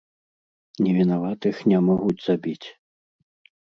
Невінаватых 0.85 1.55
не 1.75 1.79
могуць 1.91 2.19
забіць! 2.27 2.67